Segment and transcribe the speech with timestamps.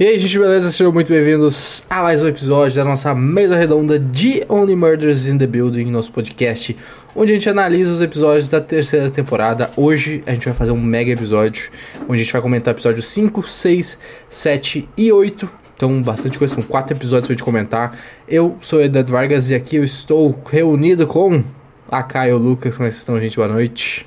[0.00, 0.70] E aí, gente, beleza?
[0.70, 5.36] Sejam muito bem-vindos a mais um episódio da nossa mesa redonda de Only Murders in
[5.36, 6.76] the Building, nosso podcast,
[7.16, 9.68] onde a gente analisa os episódios da terceira temporada.
[9.76, 11.68] Hoje a gente vai fazer um mega episódio,
[12.04, 13.98] onde a gente vai comentar episódios 5, 6,
[14.28, 15.50] 7 e 8.
[15.74, 17.98] Então, bastante coisa, são quatro episódios pra gente comentar.
[18.28, 21.42] Eu sou o Eduardo Vargas e aqui eu estou reunido com
[21.90, 22.76] a Caio e o Lucas.
[22.76, 23.34] Como é que estão, gente?
[23.34, 24.04] Boa noite.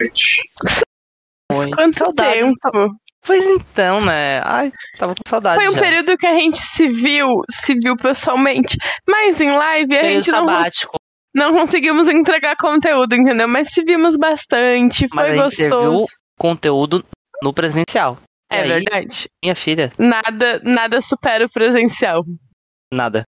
[1.52, 1.70] Oi.
[1.70, 2.40] Quanto Saudade.
[2.40, 2.96] tempo?
[3.24, 4.42] Pois então, né?
[4.44, 5.62] Ai, tava com saudade.
[5.64, 5.82] Foi um já.
[5.82, 10.32] período que a gente se viu, se viu pessoalmente, mas em live a Período gente
[10.32, 10.96] não, sabático.
[11.36, 13.48] não conseguimos entregar conteúdo, entendeu?
[13.48, 15.82] Mas se vimos bastante, Mas foi a gente gostoso.
[15.84, 16.06] serviu
[16.38, 17.06] conteúdo
[17.44, 18.18] no presencial.
[18.52, 19.30] E É aí, verdade.
[19.44, 22.22] Minha filha, Nada, nada supera o presencial.
[22.92, 23.24] nada.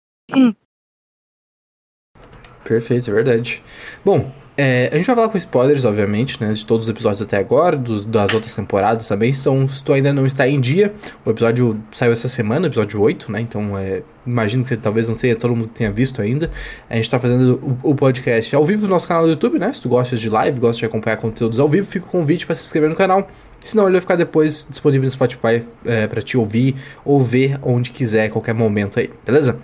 [2.64, 3.62] Perfeito, é verdade.
[4.04, 4.30] Bom,
[4.62, 6.52] é, a gente vai falar com spoilers, obviamente, né?
[6.52, 9.30] De todos os episódios até agora, dos- das outras temporadas também.
[9.30, 10.92] Então, se tu ainda não está em dia,
[11.24, 13.40] o episódio saiu essa semana, episódio 8, né?
[13.40, 16.50] Então, é, imagino que talvez não tenha todo mundo tenha visto ainda.
[16.88, 19.72] A gente tá fazendo o, o podcast ao vivo no nosso canal do YouTube, né?
[19.72, 22.54] Se tu gosta de live, gosta de acompanhar conteúdos ao vivo, fica o convite para
[22.54, 23.28] se inscrever no canal.
[23.60, 27.90] Senão ele vai ficar depois disponível no Spotify é, para te ouvir ou ver onde
[27.90, 29.58] quiser, a qualquer momento aí, beleza?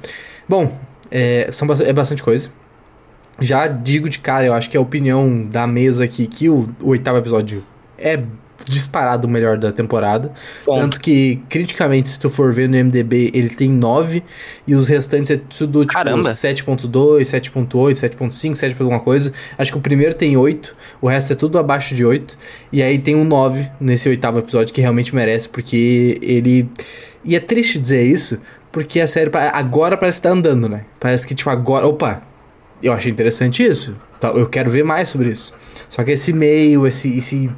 [0.48, 0.78] Bom,
[1.10, 2.50] é, são, é bastante coisa.
[3.40, 6.88] Já digo de cara, eu acho que a opinião da mesa aqui que o, o
[6.88, 7.62] oitavo episódio
[7.98, 8.22] é
[8.64, 10.32] disparado o melhor da temporada.
[10.64, 14.22] Tanto que, criticamente, se tu for ver no MDB, ele tem 9
[14.66, 16.30] e os restantes é tudo tipo Caramba.
[16.30, 16.90] 7.2,
[17.22, 19.32] 7.8, 7.5, 7 por alguma coisa.
[19.58, 22.36] Acho que o primeiro tem 8, o resto é tudo abaixo de 8.
[22.72, 26.68] E aí tem um 9 nesse oitavo episódio que realmente merece, porque ele.
[27.24, 28.38] E é triste dizer isso,
[28.72, 30.84] porque a série agora parece que tá andando, né?
[30.98, 31.86] Parece que, tipo, agora.
[31.86, 32.22] Opa!
[32.86, 33.96] Eu achei interessante isso.
[34.20, 35.52] Tá, Eu quero ver mais sobre isso.
[35.88, 37.50] Só que esse meio, esse, esse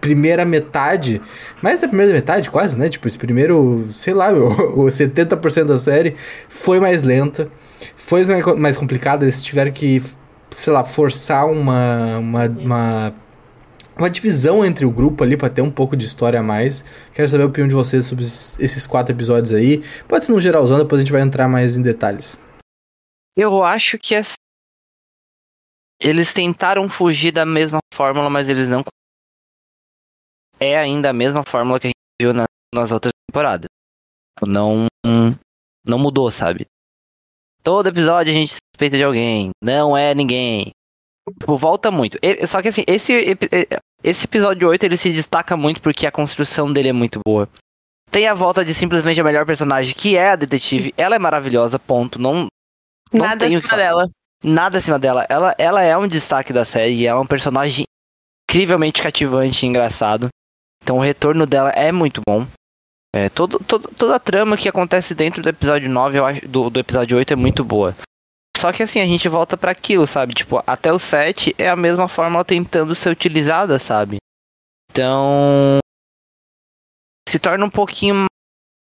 [0.00, 1.20] primeira metade,
[1.60, 2.88] mais da primeira metade quase, né?
[2.88, 4.46] Tipo, esse primeiro, sei lá, meu,
[4.78, 6.14] o 70% da série
[6.48, 7.48] foi mais lenta,
[7.96, 8.24] foi
[8.56, 10.00] mais- complicada, eles tiveram que,
[10.50, 13.14] sei lá, forçar uma, uma, uma,
[13.98, 16.84] uma divisão entre o grupo ali pra ter um pouco de história a mais.
[17.12, 19.82] Quero saber a opinião de vocês sobre esses esses quatro episódios aí.
[20.06, 22.38] Pode ser no geralzão, depois a gente vai entrar mais em detalhes.
[23.36, 24.34] Eu acho que assim,
[26.00, 28.82] eles tentaram fugir da mesma fórmula, mas eles não.
[30.58, 33.66] É ainda a mesma fórmula que a gente viu na- nas outras temporadas.
[34.46, 34.86] Não,
[35.84, 36.66] não mudou, sabe?
[37.62, 39.50] Todo episódio a gente suspeita de alguém.
[39.62, 40.70] Não é ninguém.
[41.40, 42.18] Tipo, volta muito.
[42.46, 43.12] Só que assim, esse,
[44.02, 47.48] esse episódio 8 ele se destaca muito porque a construção dele é muito boa.
[48.10, 50.94] Tem a volta de simplesmente a melhor personagem, que é a detetive.
[50.96, 52.18] Ela é maravilhosa, ponto.
[52.20, 52.46] Não,
[53.12, 53.82] Não Nada acima falar.
[53.82, 54.10] dela.
[54.44, 55.26] nada acima dela.
[55.28, 57.84] Ela, ela é um destaque da série ela é um personagem
[58.50, 60.28] incrivelmente cativante e engraçado.
[60.82, 62.46] Então o retorno dela é muito bom.
[63.14, 66.68] É, todo, todo- toda a trama que acontece dentro do episódio 9, eu acho, do,
[66.68, 67.96] do episódio 8 é muito boa.
[68.58, 70.34] Só que assim, a gente volta pra aquilo, sabe?
[70.34, 74.16] Tipo, até o 7 é a mesma fórmula tentando ser utilizada, sabe?
[74.90, 75.78] Então.
[77.28, 78.24] Se torna um pouquinho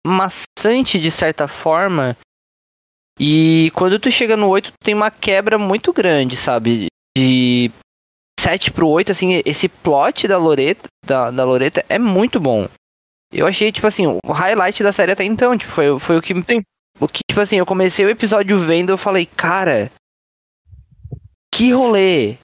[0.06, 2.16] maçante de certa forma.
[3.18, 6.86] E quando tu chega no 8, tu tem uma quebra muito grande, sabe?
[7.16, 7.70] De
[8.40, 12.68] 7 pro 8, assim, esse plot da Loreta, da, da Loreta é muito bom.
[13.32, 16.34] Eu achei, tipo assim, o highlight da série até então, tipo, foi, foi o que.
[17.00, 19.90] O que, tipo assim, eu comecei o episódio vendo, eu falei, cara.
[21.54, 22.36] Que rolê!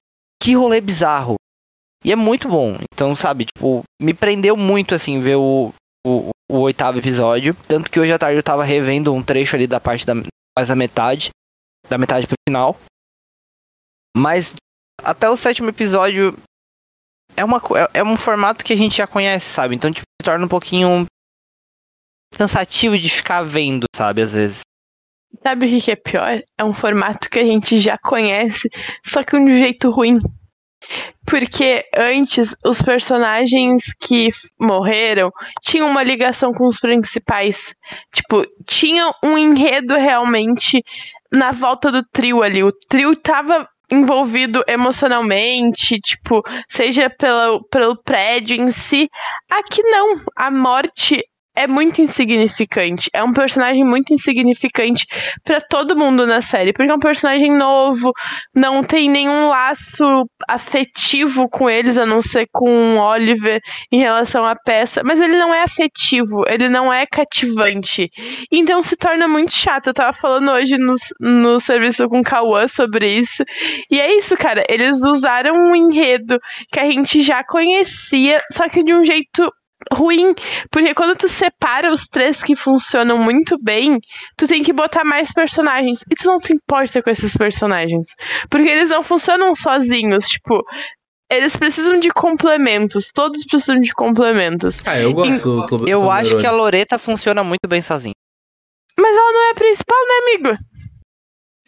[0.43, 1.37] Que rolê bizarro!
[2.05, 2.79] E é muito bom.
[2.93, 5.73] Então, sabe, tipo, me prendeu muito, assim, ver o,
[6.07, 7.55] o, o oitavo episódio.
[7.67, 10.15] Tanto que hoje à tarde eu tava revendo um trecho ali da parte da,
[10.59, 11.31] mais da metade.
[11.89, 12.77] Da metade pro final.
[14.17, 14.57] Mas
[15.03, 16.37] até o sétimo episódio
[17.37, 19.77] é, uma, é, é um formato que a gente já conhece, sabe?
[19.77, 21.07] Então, tipo, se torna um pouquinho
[22.37, 24.23] cansativo de ficar vendo, sabe?
[24.23, 24.61] Às vezes.
[25.43, 26.43] Sabe o que é pior?
[26.59, 28.69] É um formato que a gente já conhece,
[29.07, 30.19] só que de um jeito ruim.
[31.27, 35.31] Porque antes, os personagens que morreram
[35.63, 37.75] tinham uma ligação com os principais.
[38.13, 40.83] Tipo, tinha um enredo realmente
[41.33, 42.63] na volta do trio ali.
[42.63, 49.09] O trio tava envolvido emocionalmente, tipo, seja pelo, pelo prédio em si.
[49.51, 50.21] Aqui não.
[50.37, 51.23] A morte
[51.59, 53.11] é muito insignificante.
[53.13, 55.05] É um personagem muito insignificante
[55.43, 58.13] pra todo mundo na série, porque é um personagem novo,
[58.55, 60.05] não tem nenhum laço
[60.49, 63.61] afetivo com eles, a não ser com Oliver
[63.91, 68.09] em relação à peça, mas ele não é afetivo, ele não é cativante.
[68.53, 69.89] Então se torna muito chato.
[69.89, 73.43] Eu tava falando hoje no, no serviço com Cauã sobre isso.
[73.91, 74.63] E é isso, cara.
[74.69, 76.39] Eles usaram um enredo
[76.73, 79.53] que a gente já conhecia, só que de um jeito
[79.93, 80.35] ruim,
[80.71, 84.01] porque quando tu separa os três que funcionam muito bem,
[84.37, 88.09] tu tem que botar mais personagens, e tu não se importa com esses personagens,
[88.51, 90.65] porque eles não funcionam sozinhos, tipo,
[91.31, 94.79] eles precisam de complementos, todos precisam de complementos.
[94.87, 96.51] Ah, eu gosto do Eu do acho que a.
[96.51, 98.15] Loreta funciona muito bem sozinha.
[98.99, 100.59] Mas ela não é a principal, né, amigo?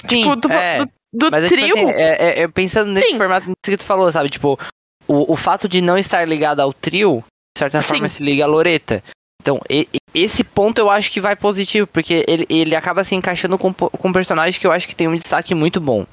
[0.08, 0.78] Sim, Tipo, tu é.
[0.78, 3.18] do, do Mas é, tipo trio, assim, é, é- é pensando nesse Sim.
[3.18, 4.30] formato que tu falou, sabe?
[4.30, 4.58] Tipo,
[5.06, 7.22] o, o fato de não estar ligado ao trio,
[7.60, 7.88] certa Sim.
[7.88, 9.02] forma, se liga à Loreta.
[9.40, 13.56] Então, e- esse ponto eu acho que vai positivo, porque ele, ele acaba se encaixando
[13.56, 16.04] com, com personagens que eu acho que tem um destaque muito bom.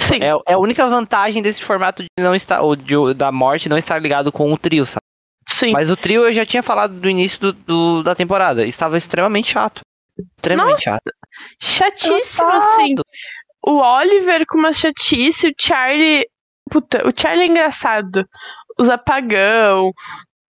[0.00, 0.18] sim.
[0.20, 3.78] É, é a única vantagem desse formato de não estar, ou de- da morte não
[3.78, 5.00] estar ligado com o trio, sabe?
[5.48, 5.70] Sim.
[5.72, 8.66] Mas o trio eu já tinha falado do início do, do- da temporada.
[8.66, 9.80] Estava extremamente chato.
[10.36, 11.10] Extremamente chato.
[11.60, 12.94] Chatíssimo, assim.
[13.64, 16.26] O Oliver com uma chatice, o Charlie.
[16.70, 18.26] Puta, o Charlie é engraçado.
[18.78, 19.92] Os apagão,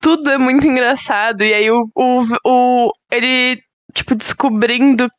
[0.08, 1.44] tudo é muito engraçado.
[1.44, 3.60] E aí o, o, o ele,
[3.94, 5.10] tipo, descobrindo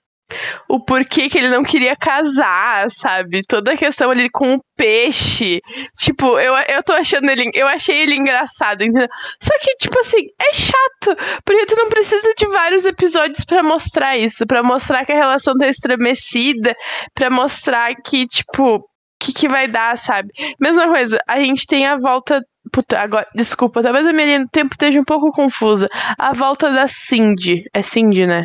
[0.67, 3.43] o porquê que ele não queria casar, sabe?
[3.46, 5.61] Toda a questão ali com o peixe.
[5.99, 7.50] Tipo, eu, eu tô achando ele.
[7.52, 9.08] Eu achei ele engraçado, entendeu?
[9.43, 11.14] Só que, tipo assim, é chato.
[11.44, 14.46] Porque tu não precisa de vários episódios pra mostrar isso.
[14.46, 16.75] Pra mostrar que a relação tá estremecida.
[17.14, 18.85] Pra mostrar que, tipo, o
[19.20, 20.29] que, que vai dar, sabe?
[20.58, 22.40] Mesma coisa, a gente tem a volta.
[22.72, 25.86] Puta, agora, desculpa, talvez a minha linha do tempo esteja um pouco confusa.
[26.18, 27.64] A volta da Cindy.
[27.74, 28.44] É Cindy, né?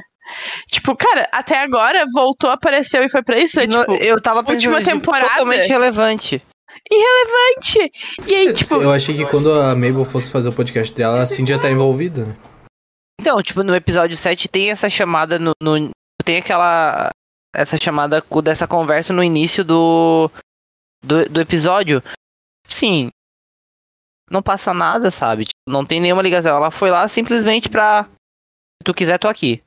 [0.70, 3.60] Tipo, cara, até agora voltou, apareceu e foi pra isso?
[3.60, 5.30] É, no- tipo, eu tava pensando última nisso, temporada?
[5.30, 6.44] totalmente relevante.
[6.92, 7.92] irrelevante.
[8.28, 11.28] E aí, tipo, Eu achei que quando a Mabel fosse fazer o podcast dela, a
[11.28, 12.36] Cindy já tá envolvida, né?
[13.22, 15.52] Então, tipo, no episódio 7 tem essa chamada no.
[15.62, 15.90] no-
[16.26, 17.10] tem aquela.
[17.56, 20.32] Essa chamada dessa conversa no início do.
[21.06, 22.02] Do, do episódio.
[22.68, 23.10] Sim.
[24.34, 25.46] Não passa nada, sabe?
[25.46, 26.58] Tipo, não tem nenhuma ligação.
[26.58, 28.06] Ela foi lá simplesmente pra.
[28.06, 29.64] Se tu quiser, tô aqui.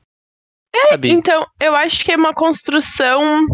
[0.89, 1.09] Sabe?
[1.09, 3.45] Então, eu acho que é uma construção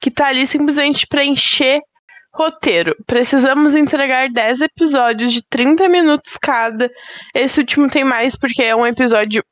[0.00, 1.80] que tá ali simplesmente pra encher
[2.34, 2.96] roteiro.
[3.06, 6.90] Precisamos entregar 10 episódios de 30 minutos cada.
[7.32, 9.44] Esse último tem mais porque é um episódio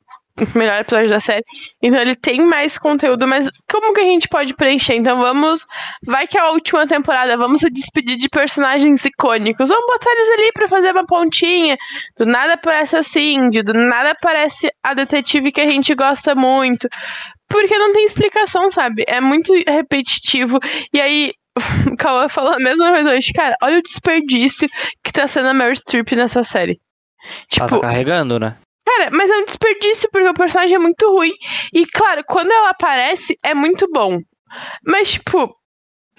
[0.55, 1.43] melhor episódio da série.
[1.81, 4.95] Então ele tem mais conteúdo, mas como que a gente pode preencher?
[4.95, 5.65] Então vamos,
[6.05, 9.69] vai que é a última temporada, vamos se despedir de personagens icônicos.
[9.69, 11.77] Vamos botar eles ali pra fazer uma pontinha.
[12.17, 16.87] Do nada aparece a Cindy, do nada aparece a detetive que a gente gosta muito.
[17.49, 19.03] Porque não tem explicação, sabe?
[19.07, 20.59] É muito repetitivo.
[20.93, 21.31] E aí,
[21.91, 23.31] o Cauã falou a mesma coisa hoje.
[23.33, 24.67] Cara, olha o desperdício
[25.03, 26.79] que tá sendo a Meryl Streep nessa série.
[27.57, 28.57] Ela tá Tipo, carregando, né?
[28.97, 31.33] Cara, mas é um desperdício porque o personagem é muito ruim.
[31.73, 34.19] E, claro, quando ela aparece, é muito bom.
[34.85, 35.55] Mas, tipo,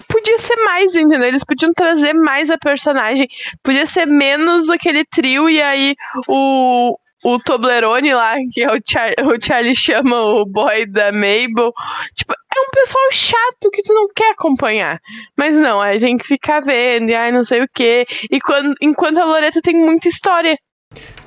[0.07, 1.27] podia ser mais, entendeu?
[1.27, 3.27] Eles podiam trazer mais a personagem.
[3.63, 5.95] Podia ser menos aquele trio e aí
[6.27, 11.73] o, o Toblerone lá, que é o, Char o Charlie chama o boy da Mabel.
[12.15, 14.99] Tipo, é um pessoal chato que tu não quer acompanhar.
[15.37, 18.05] Mas não, aí tem que ficar vendo, e ai, não sei o quê.
[18.31, 20.57] E quando, enquanto a Loreta tem muita história.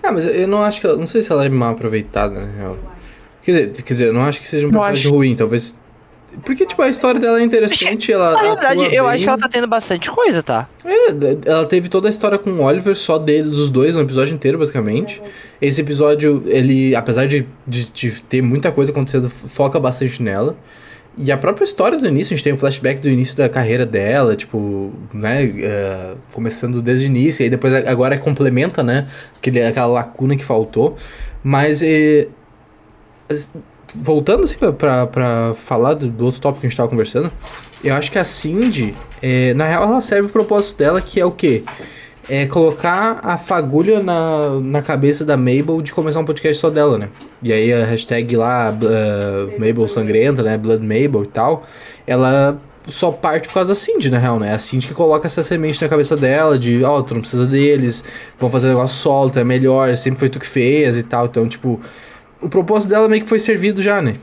[0.03, 0.97] Ah, mas eu não acho que ela.
[0.97, 2.79] Não sei se ela é mal aproveitada, na real.
[3.43, 5.11] Quer dizer, quer dizer, eu não acho que seja um personagem acho.
[5.11, 5.81] ruim, talvez.
[6.44, 8.32] Porque, tipo, a história dela é interessante, ela.
[8.32, 9.12] Na atua eu bem.
[9.12, 10.69] acho que ela tá tendo bastante coisa, tá?
[10.85, 11.09] É,
[11.49, 14.59] ela teve toda a história com o Oliver, só dele, dos dois, um episódio inteiro,
[14.59, 15.23] basicamente.
[15.61, 20.56] Esse episódio, ele, apesar de, de, de ter muita coisa acontecendo, foca bastante nela.
[21.16, 23.84] E a própria história do início, a gente tem um flashback do início da carreira
[23.84, 29.62] dela, tipo, né, é, começando desde o início, e aí depois agora complementa, né, aquele,
[29.62, 30.96] aquela lacuna que faltou.
[31.44, 32.28] Mas, é,
[33.28, 33.50] as-
[33.94, 37.31] voltando assim pra falar do, do outro tópico que a gente tava conversando,
[37.84, 41.26] eu acho que a Cindy, é, na real, ela serve o propósito dela, que é
[41.26, 41.62] o quê?
[42.29, 46.96] É colocar a fagulha na, na cabeça da Mabel de começar um podcast só dela,
[46.96, 47.08] né?
[47.43, 50.56] E aí a hashtag lá, uh, Mabel sangrenta, né?
[50.56, 51.64] Blood Mabel e tal,
[52.06, 54.50] ela só parte por causa da Cindy, na real, né?
[54.50, 57.46] É a Cindy que coloca essa semente na cabeça dela de, ó, tu não precisa
[57.46, 58.05] deles,
[58.38, 61.26] vão fazer um negócio solo, tu é melhor, sempre foi tu que fez e tal.
[61.26, 61.81] Então, tipo,
[62.41, 64.17] o propósito dela meio que foi servido já, né?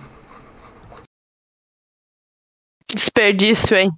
[2.93, 3.91] Desperdício, hein?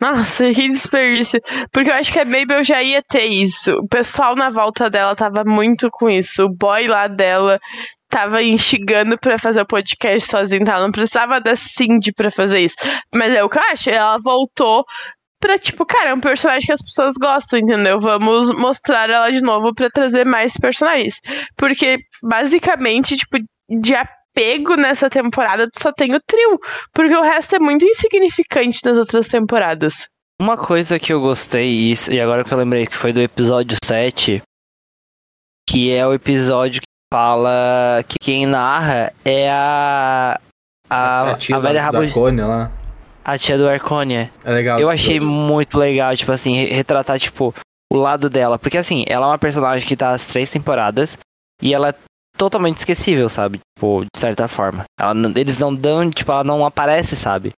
[0.00, 1.40] Nossa, que desperdício.
[1.72, 3.72] Porque eu acho que a Mabel já ia ter isso.
[3.72, 6.44] O pessoal na volta dela tava muito com isso.
[6.44, 7.60] O boy lá dela
[8.08, 10.72] tava instigando pra fazer o podcast sozinho, tá?
[10.72, 12.76] Ela não precisava da Cindy pra fazer isso.
[13.14, 13.90] Mas é o que eu acho.
[13.90, 14.84] Ela voltou
[15.38, 18.00] pra, tipo, cara, é um personagem que as pessoas gostam, entendeu?
[18.00, 21.20] Vamos mostrar ela de novo pra trazer mais personagens.
[21.56, 23.38] Porque, basicamente, tipo,
[23.68, 23.94] de
[24.34, 26.58] apego nessa temporada, tu só tem o trio.
[26.92, 30.06] Porque o resto é muito insignificante das outras temporadas.
[30.40, 34.42] Uma coisa que eu gostei, e, agora que eu lembrei que foi do episódio 7,
[35.68, 40.40] Que é o episódio que fala que quem narra é a.
[40.88, 42.72] A, a tia a velha da, rabo da Cônia lá.
[43.24, 44.30] A tia do Arconia.
[44.44, 44.80] É legal.
[44.80, 45.38] Eu achei episódio.
[45.38, 47.54] muito legal, tipo assim, re- retratar, tipo,
[47.92, 48.58] o lado dela.
[48.58, 51.16] Porque assim, ela é uma personagem que tá as três temporadas
[51.62, 51.94] e ela
[52.40, 53.60] totalmente esquecível, sabe?
[53.76, 54.84] Tipo, de certa forma.
[54.98, 57.52] Ela eles não dão, tipo, ela não aparece, sabe?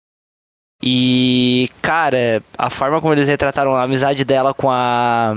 [0.82, 5.36] E, cara, a forma como eles retrataram a amizade dela com a.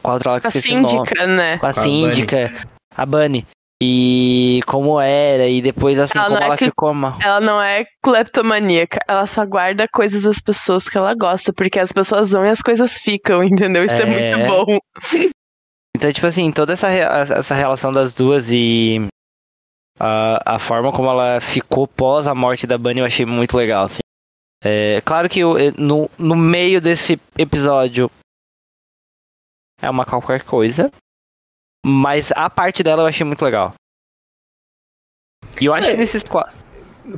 [0.00, 0.88] Com a outra lá que A o nome.
[0.88, 1.58] síndica, né?
[1.58, 2.52] Com a Com a síndica,
[2.96, 3.44] a Bunny.
[3.82, 7.16] E como era, e depois assim, Ela como é ela que- ficou uma.
[7.20, 11.90] Ela não é cleptomaníaca, ela só guarda coisas das pessoas que ela gosta, porque as
[11.90, 13.42] pessoas vão e as coisas ficam,
[13.74, 13.84] entendeu?
[13.84, 14.36] Isso é, É.
[14.36, 14.76] muito bom.
[15.96, 18.98] Então, tipo assim, toda essa, essa relação das duas e
[19.98, 23.84] a, a forma como ela ficou pós a morte da Bunny eu achei muito legal,
[23.84, 23.98] assim.
[24.62, 28.10] É, claro que eu- eu- no, no meio desse episódio
[29.82, 30.92] é uma qualquer coisa,
[31.84, 33.74] mas a parte dela eu achei muito legal.
[35.60, 35.92] E eu acho É.
[35.92, 36.56] que nesses quatro...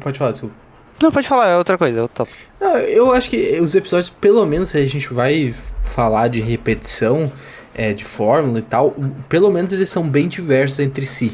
[0.01, 0.55] Pode falar, desculpa.
[1.03, 2.31] Não, pode falar, é outra coisa, eu topo.
[2.61, 5.53] Não, eu acho que os episódios, pelo menos se a gente vai
[5.83, 7.31] falar de repetição,
[7.75, 8.95] é, de fórmula e tal,
[9.29, 11.33] pelo menos eles são bem diversos entre si.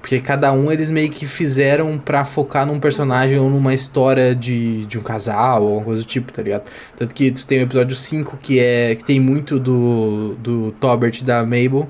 [0.00, 4.86] Porque cada um eles meio que fizeram pra focar num personagem ou numa história de,
[4.86, 6.70] de um casal ou alguma coisa do tipo, tá ligado?
[6.96, 11.18] Tanto que tu tem o episódio 5 que é que tem muito do, do Tobert
[11.20, 11.88] e da Mabel,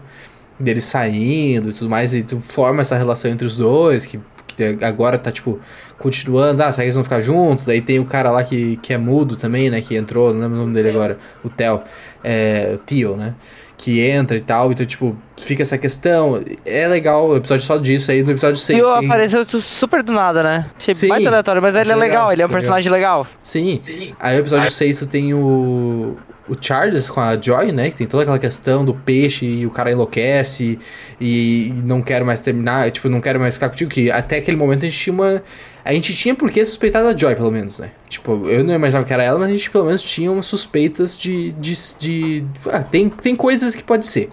[0.58, 4.18] deles saindo e tudo mais, e tu forma essa relação entre os dois, que,
[4.56, 5.60] que agora tá tipo
[5.98, 7.66] continuando, ah, será que eles vão ficar juntos?
[7.66, 9.82] Daí tem o cara lá que, que é mudo também, né?
[9.82, 11.82] Que entrou, não lembro o nome dele agora, o Theo,
[12.24, 13.34] é, o Theo, né?
[13.76, 16.42] Que entra e tal, então, tipo, fica essa questão.
[16.64, 18.78] É legal o episódio só disso aí, no episódio 6.
[18.78, 20.66] E o tem- apareceu super do nada, né?
[20.78, 23.26] Achei Sim, baita aleatório, mas ele é legal, legal, ele é um personagem legal.
[23.42, 23.78] Sim.
[24.18, 26.16] Aí o episódio 6 tu tem o.
[26.48, 27.90] O Charles com a Joy, né?
[27.90, 30.78] Que tem toda aquela questão do peixe e o cara enlouquece
[31.20, 33.90] e, e não quero mais terminar, tipo, não quero mais ficar contigo.
[33.90, 35.42] Que até aquele momento a gente tinha uma.
[35.84, 37.90] A gente tinha por que suspeitar da Joy, pelo menos, né?
[38.08, 41.16] Tipo, eu não imaginava que era ela, mas a gente pelo menos tinha umas suspeitas
[41.18, 41.52] de.
[41.52, 44.30] de, de ah, tem, tem coisas que pode ser.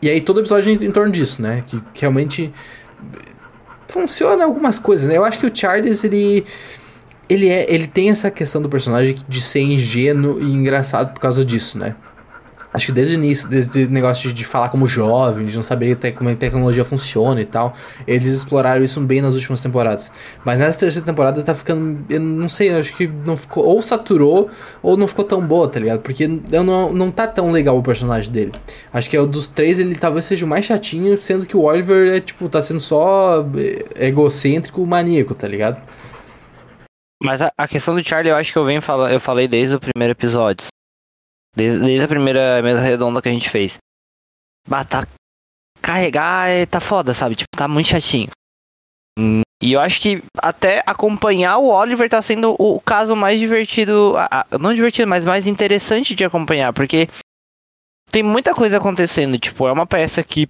[0.00, 1.62] E aí todo episódio em, em torno disso, né?
[1.66, 2.52] Que, que realmente
[3.88, 5.16] funciona algumas coisas, né?
[5.16, 6.44] Eu acho que o Charles, ele.
[7.28, 11.44] Ele, é, ele tem essa questão do personagem de ser ingênuo e engraçado por causa
[11.44, 11.94] disso, né?
[12.74, 15.62] Acho que desde o início, desde o negócio de, de falar como jovem, de não
[15.62, 17.74] saber até como a tecnologia funciona e tal,
[18.06, 20.10] eles exploraram isso bem nas últimas temporadas.
[20.42, 22.02] Mas nessa terceira temporada tá ficando.
[22.08, 23.64] Eu não sei, eu acho que não ficou.
[23.64, 24.48] Ou saturou,
[24.82, 26.00] ou não ficou tão boa, tá ligado?
[26.00, 28.52] Porque eu não, não tá tão legal o personagem dele.
[28.90, 31.62] Acho que é o dos três, ele talvez seja o mais chatinho, sendo que o
[31.62, 33.46] Oliver é, tipo, tá sendo só
[33.96, 35.78] é, egocêntrico, maníaco, tá ligado?
[37.22, 39.76] Mas a, a questão do Charlie, eu acho que eu venho falando, eu falei desde
[39.76, 40.66] o primeiro episódio.
[41.54, 43.78] Desde, desde a primeira mesa redonda que a gente fez.
[44.66, 45.06] Bah, tá.
[45.80, 47.34] Carregar é, tá foda, sabe?
[47.34, 48.30] Tipo, tá muito chatinho.
[49.62, 54.14] E eu acho que até acompanhar o Oliver tá sendo o caso mais divertido.
[54.60, 56.72] Não divertido, mas mais interessante de acompanhar.
[56.72, 57.08] Porque
[58.10, 59.38] tem muita coisa acontecendo.
[59.38, 60.48] Tipo, é uma peça que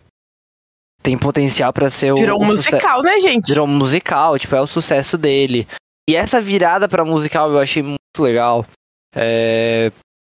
[1.02, 2.17] tem potencial pra ser o.
[2.17, 3.49] Virou um o musical, né, gente?
[3.49, 5.67] virou um musical, tipo, é o sucesso dele.
[6.09, 8.66] E essa virada pra musical eu achei muito legal.
[9.14, 9.92] É,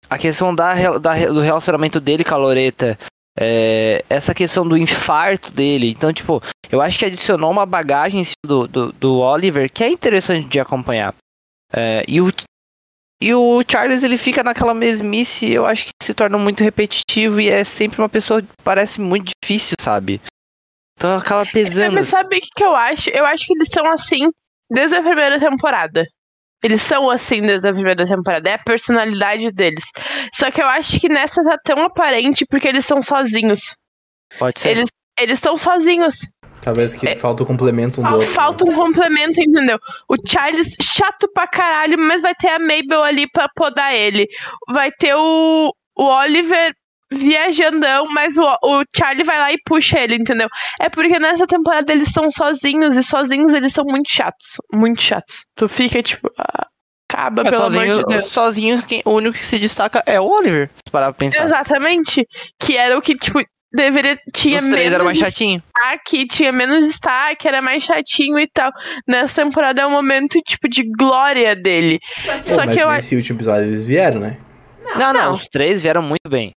[0.09, 2.99] a questão da, da do relacionamento dele com a Loreta.
[3.39, 5.91] é, essa questão do infarto dele.
[5.91, 9.85] Então, tipo, eu acho que adicionou uma bagagem em cima do, do, do Oliver que
[9.85, 11.15] é interessante de acompanhar.
[11.73, 12.31] É, e, o,
[13.23, 17.49] e o Charles, ele fica naquela mesmice, eu acho que se torna muito repetitivo e
[17.49, 20.21] é sempre uma pessoa que parece muito difícil, sabe?
[20.99, 21.95] Então acaba pesando.
[21.95, 23.09] Mas sabe o que, que eu acho?
[23.11, 24.31] Eu acho que eles são assim
[24.73, 26.05] desde a primeira temporada.
[26.63, 28.49] Eles são assim desde a primeira temporada.
[28.49, 29.85] É a personalidade deles.
[30.35, 33.77] Só que eu acho que nessa tá tão aparente porque eles estão sozinhos.
[34.39, 34.71] Pode ser.
[34.71, 34.89] Eles
[35.19, 36.17] eles estão sozinhos.
[36.63, 37.17] Talvez que É.
[37.17, 38.33] falta o complemento um do Fal- outro.
[38.33, 39.79] Falta um complemento, entendeu?
[40.09, 44.27] O Charles, chato pra caralho, mas vai ter a Mabel ali pra podar ele.
[44.71, 46.73] Vai ter o, o Oliver
[47.15, 50.49] viajandão, mas o, o Charlie vai lá e puxa ele, entendeu?
[50.81, 54.57] É porque nessa temporada eles estão sozinhos e sozinhos eles são muito chatos.
[54.73, 55.45] Muito chatos.
[55.57, 56.31] Tu fica tipo.
[56.39, 56.67] ah,
[57.11, 58.31] acaba, É, pelo sozinho, amor de Deus.
[58.31, 60.71] sozinho quem, o único que se destaca é o Oliver.
[60.87, 61.45] Se parar pra pensar.
[61.45, 62.27] Exatamente.
[62.61, 63.41] Que era o que, tipo,
[63.73, 64.19] deveria.
[64.35, 65.63] Tinha Os três menos eram mais chatinho.
[65.75, 68.71] destaque, tinha menos destaque, era mais chatinho e tal.
[69.07, 71.99] Nessa temporada é um momento, tipo, de glória dele.
[72.47, 72.97] Pô, Só mas que eu acho.
[72.97, 74.39] nesse último episódio eles vieram, né?
[74.97, 75.35] Não, não, não.
[75.35, 76.51] os três vieram muito bem.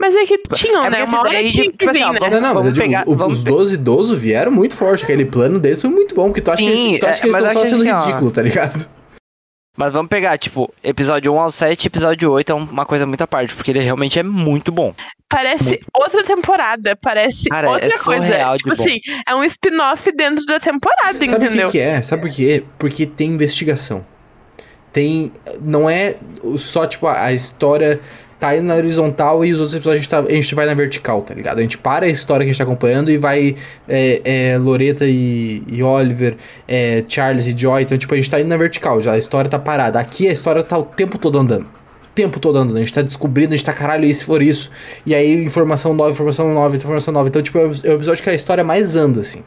[0.00, 1.04] Mas é que tinham, É né?
[1.04, 2.18] Uma esse hora daí, tinha tipo que assim, vir, ó, né?
[2.20, 4.74] vamos- Não, não, mas eu digo, pegar- o- vamos os pe- 12 idosos vieram muito
[4.74, 5.04] forte.
[5.04, 7.20] Aquele plano deles foi muito bom, porque tu acha que Sim, eles, tu acha é,
[7.20, 8.00] que eles mas estão só sendo assim, ó.
[8.00, 8.88] ridículos, tá ligado?
[9.76, 13.26] Mas vamos pegar, tipo, episódio 1 ao 7 episódio 8 é uma coisa muito à
[13.26, 14.92] parte, porque ele realmente é muito bom.
[15.28, 18.26] Parece outra temporada, parece Cara, é outra coisa.
[18.26, 18.82] surreal de Tipo bom.
[18.82, 21.70] assim, é um spin-off dentro da temporada, Sabe o que, entendeu?
[21.70, 22.02] que é?
[22.02, 22.64] Sabe por quê?
[22.78, 24.04] Porque tem investigação.
[24.92, 25.32] Tem.
[25.60, 26.16] Não é
[26.58, 28.00] só, tipo, a a história
[28.40, 30.74] tá indo na horizontal e os outros episódios a gente, tá- a gente vai na
[30.74, 31.58] vertical, tá ligado?
[31.58, 33.54] A gente para a história que a gente tá acompanhando e vai
[33.86, 37.82] é, é, Loreta e, e Oliver, é, Charles e Joy.
[37.82, 40.00] Então, tipo, a gente tá indo na vertical já, a história tá parada.
[40.00, 41.64] Aqui a história tá o tempo todo andando.
[41.64, 42.76] O tempo todo andando.
[42.76, 44.70] A gente tá descobrindo, a gente tá caralho, e se for isso?
[45.04, 47.28] E aí, informação nova, informação nova, informação nova.
[47.28, 49.44] Então, tipo, é o é episódio que a história mais anda, assim.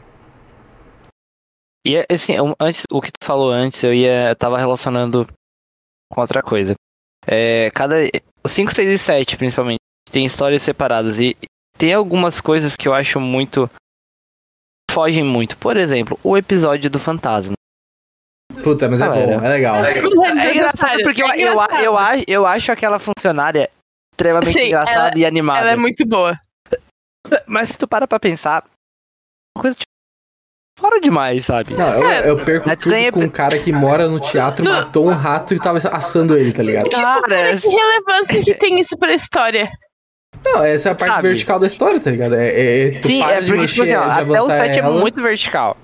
[1.86, 4.30] E assim, antes, o que tu falou antes, eu ia.
[4.30, 5.26] Eu tava relacionando
[6.10, 6.74] com outra coisa.
[7.26, 7.96] É, cada.
[8.44, 9.78] O 5, 6 e 7, principalmente,
[10.10, 11.18] tem histórias separadas.
[11.18, 11.36] E
[11.78, 13.70] tem algumas coisas que eu acho muito.
[14.90, 15.56] Fogem muito.
[15.56, 17.54] Por exemplo, o episódio do fantasma.
[18.62, 19.38] Puta, mas é Galera.
[19.40, 19.76] bom, é legal.
[19.84, 21.82] É É engraçado desnecessário, porque eu, é eu, engraçado.
[21.82, 23.70] eu, acho- eu acho aquela funcionária
[24.12, 25.60] extremamente Sim, engraçada e animada.
[25.60, 26.38] Ela é muito boa.
[27.46, 28.64] Mas se tu para pra pensar,
[29.56, 29.90] uma coisa tipo,
[30.78, 31.74] fora demais, sabe?
[31.74, 35.06] Não, eu, eu perco Mas tudo tem- com um cara que mora no teatro, matou
[35.06, 36.90] um rato e tava assando ele, tá ligado?
[36.90, 39.70] Cara, Que relevância que tem isso pra história?
[40.44, 41.28] Não, essa é a parte Sabe?
[41.28, 42.34] vertical da história, tá ligado?
[42.34, 44.42] É, é- é- tu sim, para é de porque, mexer, tipo assim, ó, de até
[44.42, 45.00] o 7 é ela.
[45.00, 45.76] muito vertical.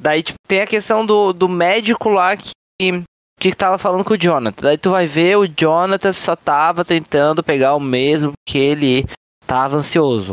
[0.00, 2.50] Daí, tipo, tem a questão do, do médico lá que,
[3.40, 4.62] que tava falando com o Jonathan.
[4.62, 9.06] Daí tu vai ver, o Jonathan só tava tentando pegar o mesmo porque ele
[9.46, 10.32] tava ansioso.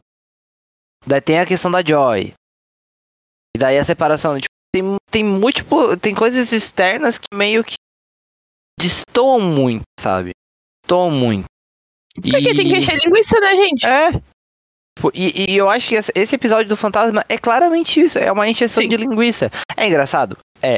[1.05, 2.33] Daí tem a questão da Joy.
[3.59, 7.75] E daí a separação, tipo, tem, tem múltiplo, tem coisas externas que meio que
[8.79, 10.31] destoam muito, sabe?
[10.81, 11.43] Destoam muito.
[12.15, 13.85] Porque tem que encher linguiça, né, gente?
[13.85, 14.11] É.
[15.13, 18.17] E, e eu acho que esse episódio do Fantasma é claramente isso.
[18.17, 18.87] É uma encheção Sim.
[18.87, 19.51] de linguiça.
[19.75, 20.37] É engraçado?
[20.61, 20.77] É.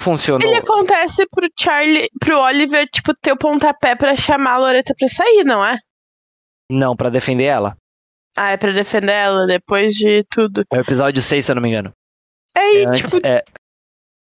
[0.00, 0.48] Funcionou.
[0.48, 5.08] Ele acontece pro Charlie, pro Oliver, tipo, ter o pontapé pra chamar a Loreta pra
[5.08, 5.76] sair, não é?
[6.70, 7.76] Não, pra defender ela.
[8.36, 10.64] Ah, é pra defender ela depois de tudo.
[10.72, 11.92] É o episódio 6, se eu não me engano.
[12.56, 13.42] Aí, É antes- tipo, é,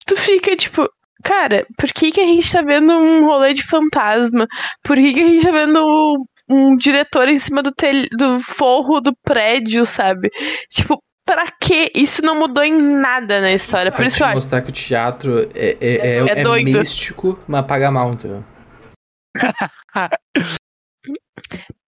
[0.06, 0.88] tu fica, tipo,
[1.24, 4.48] cara, por que, que a gente tá vendo um rolê de fantasma?
[4.84, 6.16] Por que, que a gente tá vendo um,
[6.50, 10.30] um diretor em cima do, tel do forro do prédio, sabe?
[10.70, 11.92] Tipo, pra quê?
[11.96, 13.92] Isso não mudou em nada na história.
[13.92, 14.36] Por isso eu acho.
[14.36, 18.44] mostrar que o teatro é, é, é, É é místico, mas paga mal, entendeu?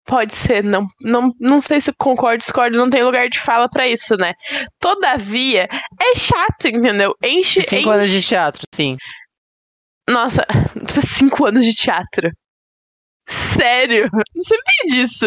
[0.07, 3.87] Pode ser, não, não, não sei se concordo, discordo, não tem lugar de fala pra
[3.87, 4.33] isso, né?
[4.79, 5.67] Todavia,
[5.99, 7.13] é chato, entendeu?
[7.21, 7.89] Enche, cinco enche.
[7.89, 8.95] anos de teatro, sim.
[10.09, 10.45] Nossa,
[11.05, 12.31] cinco anos de teatro.
[13.27, 14.09] Sério?
[14.13, 15.25] Não sabia disso.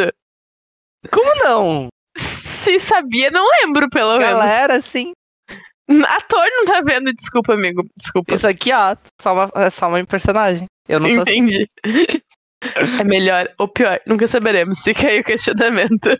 [1.10, 1.88] Como não?
[2.16, 4.38] Se sabia, não lembro, pelo menos.
[4.38, 5.12] Galera, sim.
[6.08, 7.82] Ator não tá vendo, desculpa, amigo.
[7.98, 8.34] Desculpa.
[8.34, 10.66] Isso aqui, ó, só uma, é só uma personagem.
[10.88, 11.46] Eu não sou assim.
[13.00, 14.80] É melhor ou pior, nunca saberemos.
[14.80, 16.18] Fica aí o questionamento.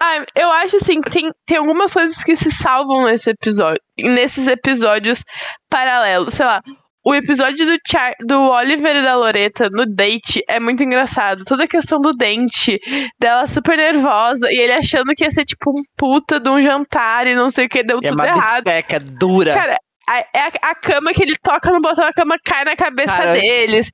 [0.00, 4.46] ah, eu acho assim, que tem, tem algumas coisas que se salvam nesse episódio, nesses
[4.46, 5.24] episódios
[5.70, 6.34] paralelos.
[6.34, 6.60] Sei lá,
[7.04, 11.44] o episódio do, Char, do Oliver e da Loreta no date é muito engraçado.
[11.46, 12.78] Toda a questão do dente,
[13.18, 17.26] dela super nervosa, e ele achando que ia ser tipo um puta de um jantar
[17.26, 18.64] e não sei o que, deu É tudo uma errado.
[18.64, 19.54] bisteca dura.
[19.54, 22.76] Cara, a, é a, a cama que ele toca no botão, a cama cai na
[22.76, 23.90] cabeça Cara, deles.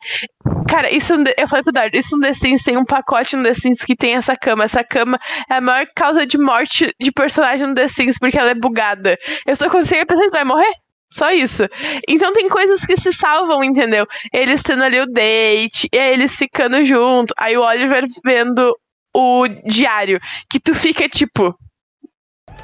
[0.68, 3.54] Cara, isso eu falei pro Dart, isso no The Sims tem um pacote no The
[3.54, 4.64] Sims que tem essa cama.
[4.64, 5.18] Essa cama
[5.50, 9.16] é a maior causa de morte de personagem no The Sims, porque ela é bugada.
[9.46, 10.72] Eu só consigo pensar, ele vai morrer?
[11.12, 11.62] Só isso.
[12.08, 14.06] Então tem coisas que se salvam, entendeu?
[14.32, 18.76] Eles tendo ali o date, e aí eles ficando junto, aí o Oliver vendo
[19.14, 21.56] o diário, que tu fica tipo,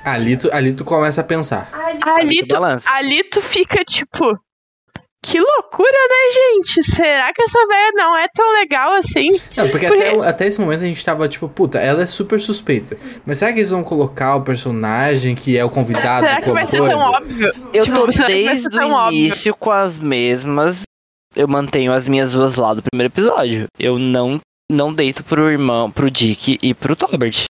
[0.04, 1.68] Ali tu, ali tu começa a pensar.
[2.02, 4.38] ali Esse tu ali tu fica tipo.
[5.24, 6.82] Que loucura, né, gente?
[6.82, 9.30] Será que essa velha não é tão legal assim?
[9.56, 12.40] Não, porque Porque- até, até esse momento a gente tava tipo, puta, ela é super
[12.40, 12.96] suspeita.
[13.24, 16.66] Mas será que eles vão colocar o personagem que é o convidado Será que vai
[16.66, 16.96] ser coisa?
[16.96, 17.48] tão óbvio?
[17.72, 19.18] Eu Tipo, tô será que vai ser desde tão o óbvio?
[19.18, 20.82] início com as mesmas.
[21.36, 23.66] Eu mantenho as minhas duas lá do primeiro episódio.
[23.78, 27.44] Eu não, não deito pro irmão, pro Dick e pro Tolbert.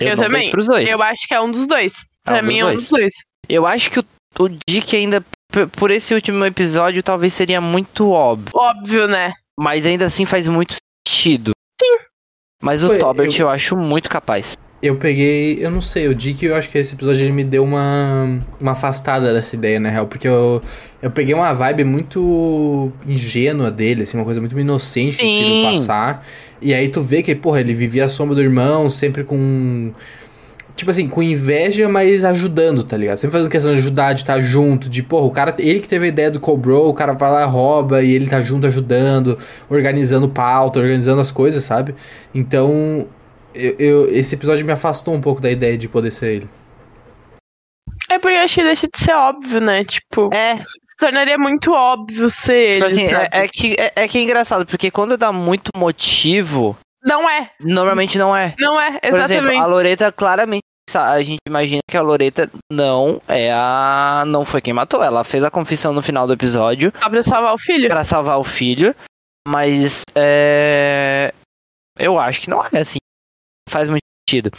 [0.00, 0.40] Eu, não também.
[0.42, 0.88] deito pros dois.
[0.88, 1.92] Eu acho que é um dos dois.
[2.26, 3.12] É Pra um mim é um dos dois.
[3.48, 4.04] Eu acho que o,
[4.38, 5.24] o Dick ainda,
[5.72, 8.50] por esse último episódio, talvez seria muito óbvio.
[8.54, 9.32] Óbvio, né?
[9.58, 10.74] Mas ainda assim faz muito
[11.08, 11.52] sentido.
[11.80, 12.04] Sim.
[12.62, 13.48] Mas o Pô, Tolbert eu- eu...
[13.50, 14.56] acho muito capaz.
[14.80, 17.64] Eu peguei, eu não sei, o Dick, eu acho que esse episódio ele me deu
[17.64, 20.62] uma, uma afastada dessa ideia, na real, porque eu,
[21.02, 25.62] eu peguei uma vibe muito ingênua dele, assim, uma coisa muito inocente do filho Sim.
[25.64, 26.24] passar.
[26.62, 29.92] E aí tu vê que, porra, ele vivia a sombra do irmão, sempre com
[30.78, 33.18] tipo assim, com inveja, mas ajudando, tá ligado?
[33.18, 36.06] Sempre fazendo questão de ajudar, de estar junto, de, porra, o cara, ele que teve
[36.06, 39.36] a ideia do Cobro, o cara vai lá, rouba, e ele tá junto ajudando,
[39.68, 41.94] organizando pauta, organizando as coisas, sabe?
[42.34, 43.06] Então,
[43.54, 46.48] eu, eu- esse episódio me afastou um pouco da ideia de poder ser ele.
[48.10, 49.84] É porque eu acho que deixa de ser óbvio, né?
[49.84, 50.58] Tipo, É,
[50.98, 52.74] tornaria muito óbvio ser ele.
[52.86, 53.28] tipo assim, sabe?
[53.32, 57.50] é, é que, é, é que é engraçado, porque quando dá muito motivo, Não é,
[57.60, 58.54] normalmente não é.
[58.58, 59.62] não é, Por exemplo, exatamente.
[59.62, 60.62] a Loreta claramente.
[60.96, 64.24] A gente imagina que a Loreta não é a.
[64.26, 65.02] Não foi quem matou.
[65.02, 67.88] Ela fez a confissão no final do episódio Só pra salvar o filho.
[67.88, 68.94] pra salvar o filho.
[69.46, 71.32] Mas é.
[71.98, 72.98] Eu acho que não é assim.
[73.68, 74.50] Faz muito sentido.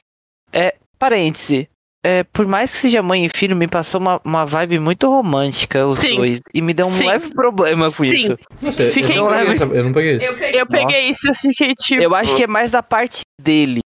[0.51, 0.75] É.
[0.97, 1.69] Parêntese.
[2.05, 5.85] É, por mais que seja mãe e filho, me passou uma, uma vibe muito romântica
[5.85, 6.15] os Sim.
[6.15, 6.39] dois.
[6.53, 7.07] E me deu um Sim.
[7.07, 8.15] leve problema com Sim.
[8.15, 8.37] isso.
[8.61, 10.25] Não sei, Fiquei eu, não peguei com- essa, eu não peguei isso.
[10.25, 12.01] Eu peguei isso e eu fiquei tipo.
[12.01, 13.79] Eu acho que é mais da parte dele.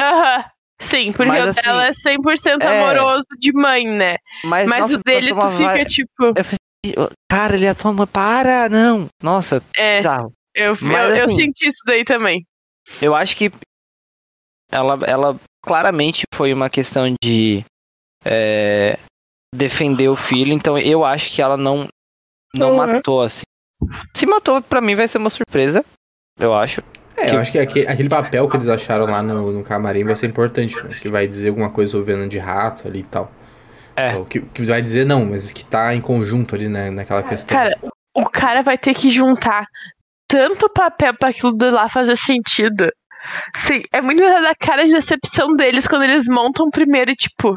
[0.00, 0.44] Aham.
[0.80, 2.66] Sim, porque Mas, o assim, dela é 100% é.
[2.66, 4.16] amoroso de mãe, né?
[4.44, 6.34] Mas, Mas nossa, o dele tu fica vibe- tipo.
[7.30, 8.06] Cara, ele é tua mãe.
[8.06, 9.06] Para, não.
[9.22, 10.32] Nossa, É, bizarro.
[10.54, 12.44] eu, Mas, eu, eu assim, senti isso daí também.
[13.02, 13.52] Eu acho que
[14.72, 17.62] ela, ela claramente foi uma questão de
[18.24, 18.98] é,
[19.54, 21.86] defender o filho, então eu acho que ela não,
[22.54, 22.76] não Uhum.
[22.76, 23.42] matou assim.
[24.14, 25.84] Se matou, pra mim vai ser uma surpresa,
[26.38, 26.80] eu acho.
[27.16, 30.16] É, eu acho que aquele, aquele papel que eles acharam lá no, no camarim vai
[30.16, 30.98] ser importante, né?
[31.00, 33.30] Que vai dizer alguma coisa sobre veneno de rato ali e tal.
[33.96, 34.16] É.
[34.16, 37.56] Ou que, que vai dizer não, mas que tá em conjunto ali, né, naquela questão.
[37.56, 37.76] Cara,
[38.14, 39.66] o cara vai ter que juntar
[40.26, 42.88] tanto papel pra aquilo de lá fazer sentido.
[43.56, 47.54] Sim, é muito da cara de decepção deles quando eles montam primeiro e, tipo,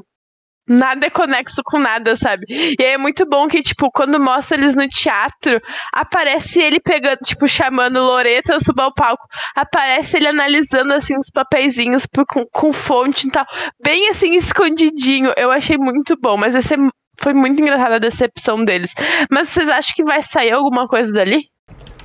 [0.68, 2.46] nada é conexo com nada, sabe?
[2.50, 5.62] E aí é muito bom que, tipo, quando mostra eles no teatro,
[5.94, 9.28] aparece ele pegando, tipo, chamando Loreta subir ao palco.
[9.56, 13.46] Aparece ele analisando, assim, os papeizinhos por- com, com fonte e tal.
[13.84, 15.34] Bem, assim, escondidinho.
[15.38, 16.78] Eu achei muito bom, mas esse é
[17.22, 18.94] foi muito engraçada a decepção deles.
[19.30, 21.48] Mas vocês acham que vai sair alguma coisa dali?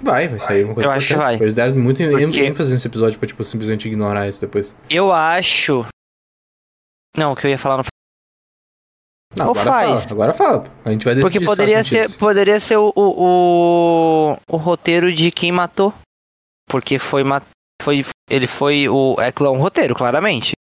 [0.02, 1.34] Vai, vai sair uma coisa Eu acho que vai.
[1.36, 4.74] Eles deram muito em- Porque- ênfase nesse episódio pra, tipo, simplesmente ignorar isso depois.
[4.88, 5.84] Eu acho.
[7.16, 7.84] Não, o que eu ia falar não
[9.38, 9.88] Não, Ou agora faz.
[10.02, 10.12] fala.
[10.12, 10.64] Agora fala.
[10.84, 12.10] A gente vai decidir Porque se poderia sentido.
[12.10, 13.02] ser, poderia ser o, o,
[14.32, 15.92] o, o roteiro de quem matou.
[16.68, 17.22] Porque foi,
[17.82, 20.52] foi ele foi o é um roteiro, claramente.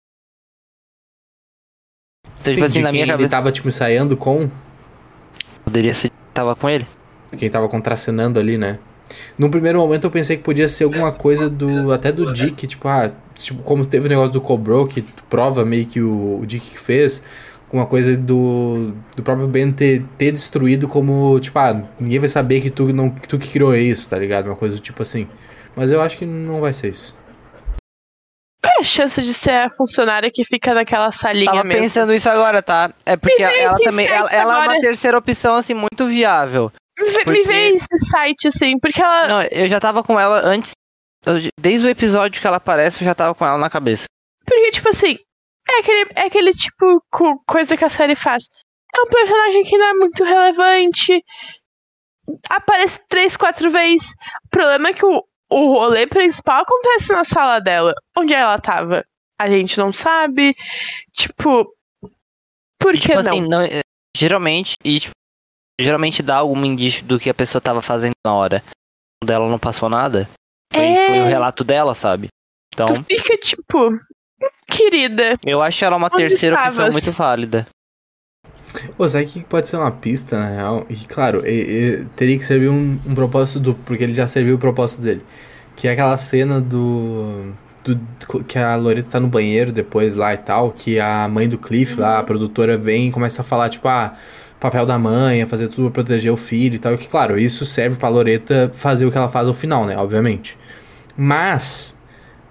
[2.40, 4.50] Então, Sim, tipo assim, na minha quem ele cabeça tava, tipo, ensaiando com
[5.66, 6.88] poderia ser tava com ele.
[7.38, 8.80] quem tava contracenando ali, né?
[9.38, 11.92] Num primeiro momento eu pensei que podia ser alguma coisa do.
[11.92, 15.86] Até do Dick, tipo, ah, tipo, como teve o negócio do Cobro, que prova meio
[15.86, 17.24] que o, o Dick que fez,
[17.67, 18.93] alguma coisa do.
[19.15, 23.10] Do próprio Ben ter, ter destruído como, tipo, ah, ninguém vai saber que tu, não,
[23.10, 24.47] que tu que criou isso, tá ligado?
[24.47, 25.27] Uma coisa do tipo assim.
[25.75, 27.15] Mas eu acho que não vai ser isso.
[28.62, 31.84] Qual é a chance de ser a funcionária que fica naquela salinha Tava mesmo?
[31.84, 32.91] pensando isso agora, tá?
[33.06, 36.71] É porque ela esse também ela, ela é uma terceira opção assim muito viável.
[36.99, 39.27] Me vê- porque- Me vê esse site, assim, porque ela.
[39.27, 40.71] Não, eu já tava com ela antes
[41.60, 44.06] desde o episódio que ela aparece, eu já tava com ela na cabeça.
[44.45, 45.17] Porque, tipo assim,
[45.69, 48.47] é aquele, é aquele tipo co- coisa que a série faz.
[48.95, 51.23] É um personagem que não é muito relevante.
[52.49, 54.12] Aparece três, quatro vezes.
[54.45, 57.93] O problema é que o, o rolê principal acontece na sala dela.
[58.17, 59.06] Onde ela tava?
[59.39, 60.56] A gente não sabe.
[61.13, 61.73] Tipo.
[62.80, 63.32] Por E, que tipo não?
[63.32, 63.82] assim, não, é,
[64.15, 65.13] geralmente, e, tipo,
[65.80, 68.63] geralmente dá algum indício do que a pessoa tava fazendo na hora.
[69.23, 70.30] Dela não passou nada.
[70.71, 71.08] Foi, É.
[71.08, 72.27] foi o relato dela, sabe?
[72.73, 73.89] Então, Tu fica, tipo.
[74.67, 75.38] Querida.
[75.45, 76.93] eu acho ela uma Onde terceira opção estavas?
[76.93, 77.67] muito válida.
[78.97, 80.86] O que pode ser uma pista, na real?
[80.89, 81.49] E claro, e-
[82.01, 85.23] e teria que servir um, um propósito duplo, porque ele já serviu o propósito dele.
[85.75, 87.53] Que é aquela cena do,
[87.84, 91.58] do- Que a Loreta tá no banheiro depois lá e tal, que a mãe do
[91.58, 94.15] Cliff lá, a produtora, vem e começa a falar, tipo, ah,
[94.60, 96.93] papel da mãe, é fazer tudo pra proteger o filho e tal.
[96.93, 99.95] E que, claro, isso serve pra Loreta fazer o que ela faz ao final, né?
[99.97, 100.58] Obviamente.
[101.15, 101.97] Mas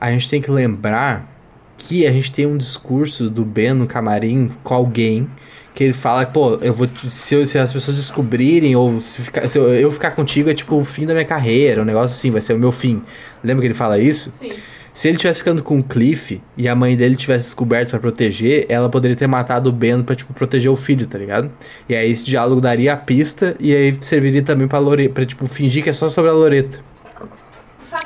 [0.00, 1.36] a gente tem que lembrar
[1.77, 5.29] que a gente tem um discurso do Ben no camarim com alguém
[5.75, 9.47] que ele fala, pô, eu vou se, eu- se as pessoas descobrirem ou se, ficar-
[9.47, 12.31] se eu, eu ficar contigo é tipo o fim da minha carreira, um negócio assim,
[12.31, 13.03] vai ser o meu fim.
[13.45, 14.33] Lembra que ele fala isso?
[14.41, 14.49] Sim.
[14.95, 18.65] Se ele tivesse ficando com o Cliff e a mãe dele tivesse descoberto pra proteger,
[18.71, 21.51] ela poderia ter matado o Ben pra, tipo, proteger o filho, tá ligado?
[21.87, 25.47] E aí esse diálogo daria a pista e aí serviria também pra Loreta, pra, tipo,
[25.47, 26.79] fingir que é só sobre a Loreta.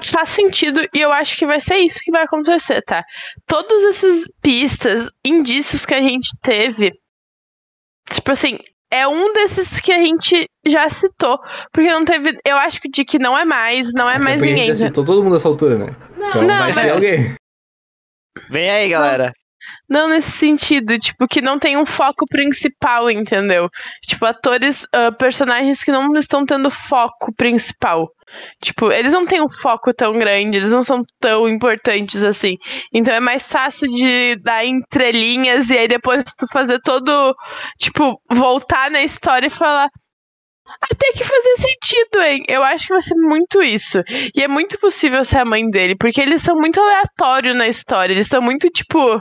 [0.02, 3.04] Faz sentido e eu acho que vai ser isso que vai acontecer, tá?
[3.46, 6.92] Todos esses pistas, indícios que a gente teve,
[8.10, 8.58] tipo assim,
[8.90, 11.38] é um desses que a gente já citou.
[11.72, 12.36] Porque não teve.
[12.44, 14.66] Eu acho que o Dick não é mais, não é Até mais porque a ninguém.
[14.66, 15.94] gente já citou todo mundo nessa altura, né?
[16.16, 17.34] então não, vai ser mas- alguém.
[18.48, 19.32] Vem aí, galera.
[19.88, 23.68] Não nesse sentido, tipo, que não tem um foco principal, entendeu?
[24.02, 28.10] Tipo, atores, uh, personagens que não estão tendo foco principal.
[28.62, 32.56] Tipo, eles não têm um foco tão grande, eles não são tão importantes assim.
[32.92, 37.34] Então é mais fácil de dar entrelinhas e aí depois tu fazer todo.
[37.78, 39.88] Tipo, voltar na história e falar.
[40.82, 42.44] Até que fazer sentido, hein?
[42.48, 44.02] Eu acho que vai ser muito isso.
[44.34, 48.12] E é muito possível ser a mãe dele, porque eles são muito aleatórios na história.
[48.12, 49.20] Eles são muito, tipo.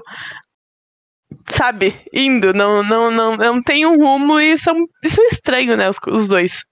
[1.50, 2.00] Sabe?
[2.14, 2.54] Indo.
[2.54, 5.90] Não, não, não, não tem um rumo e são, são estranhos, né?
[5.90, 6.64] Os, os dois.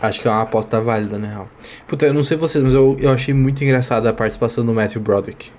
[0.00, 1.48] Acho que é uma aposta válida, na real.
[1.86, 5.00] Puta, eu não sei vocês, mas eu, eu achei muito engraçada a participação do Matthew
[5.00, 5.50] Broderick.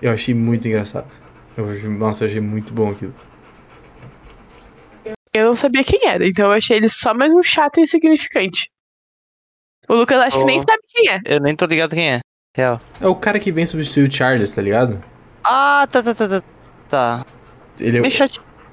[0.00, 1.08] Eu achei muito engraçado.
[1.56, 3.14] Eu, nossa, eu achei muito bom aquilo.
[5.32, 8.68] Eu não sabia quem era, então eu achei ele só mais um chato e insignificante.
[9.88, 11.20] O Lucas acho oh, que nem sabe quem é.
[11.24, 12.20] Eu nem tô ligado quem é.
[12.56, 12.80] Real.
[13.00, 15.02] É o cara que vem substituir o Charles, tá ligado?
[15.44, 16.42] Ah, tá, tá, tá, tá.
[16.88, 17.26] Tá.
[17.78, 18.02] Ele, é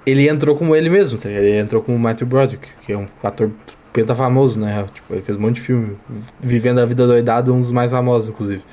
[0.06, 1.44] ele entrou como ele mesmo, tá ligado?
[1.44, 3.52] Ele entrou como o Matthew Broderick, que é um ator
[3.94, 4.86] penta famoso, né?
[4.94, 5.98] Tipo, ele fez um monte de filme.
[6.40, 8.64] Vivendo a Vida Doidada, um dos mais famosos, inclusive.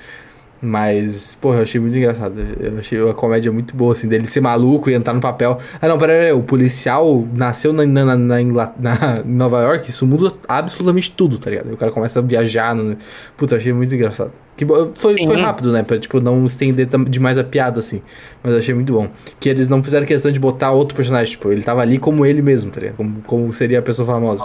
[0.65, 2.41] Mas, porra, eu achei muito engraçado.
[2.59, 5.59] Eu achei a comédia muito boa, assim, dele ser maluco e entrar no papel.
[5.81, 8.43] Ah, não, peraí, o policial nasceu na, na, na,
[8.79, 11.71] na Nova York, isso muda absolutamente tudo, tá ligado?
[11.71, 12.75] o cara começa a viajar.
[12.75, 12.97] No...
[13.37, 14.33] Puta, eu achei muito engraçado.
[14.57, 15.83] Que foi, foi rápido, né?
[15.83, 18.01] Pra, tipo, não estender demais a piada, assim.
[18.43, 19.11] Mas eu achei muito bom.
[19.39, 22.41] Que eles não fizeram questão de botar outro personagem, tipo, ele tava ali como ele
[22.41, 22.97] mesmo, tá ligado?
[22.97, 24.45] Como, como seria a pessoa famosa.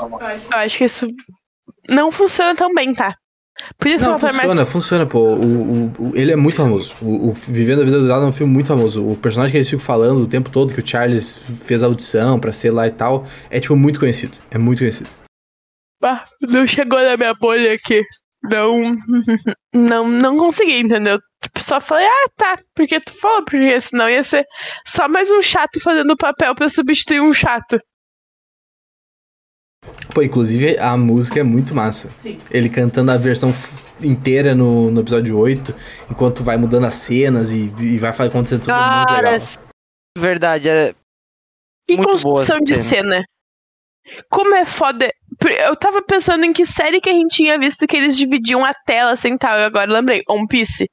[0.52, 1.08] Eu acho que isso
[1.88, 3.16] não funciona tão bem, tá?
[3.78, 4.72] Podia ser não, funciona, mais...
[4.72, 5.20] funciona, pô.
[5.20, 6.94] O, o, o, ele é muito famoso.
[7.02, 9.08] O, Vivendo a Vida do Dado é um filme muito famoso.
[9.08, 12.40] O personagem que eles ficam falando o tempo todo, que o Charles fez a audição
[12.40, 14.36] pra ser lá e tal, é, tipo, muito conhecido.
[14.52, 15.10] É muito conhecido.
[16.04, 18.02] Ah, não chegou na minha bolha aqui.
[18.44, 18.82] Não.
[19.72, 21.20] Não, não consegui, entendeu?
[21.44, 24.44] Tipo, só falei, ah, tá, porque tu falou, porque senão ia ser
[24.84, 27.78] só mais um chato fazendo papel pra substituir um chato.
[30.14, 32.10] Pô, inclusive a música é muito massa.
[32.10, 32.38] Sim.
[32.50, 33.54] Ele cantando a versão
[34.02, 35.74] inteira no, no episódio 8,
[36.12, 39.70] enquanto vai mudando as cenas e, e vai acontecendo tudo Cara, muito legal.
[40.18, 40.94] Verdade, é.
[41.86, 43.24] Que muito construção de cena.
[44.30, 45.12] Como é foda.
[45.66, 48.72] Eu tava pensando em que série que a gente tinha visto que eles dividiam a
[48.86, 49.58] tela sem tal.
[49.58, 50.22] Eu agora lembrei.
[50.28, 50.90] One Piece.